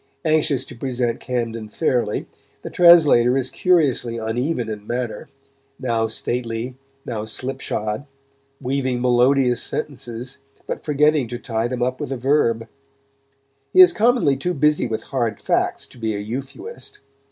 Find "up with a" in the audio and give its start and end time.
11.83-12.17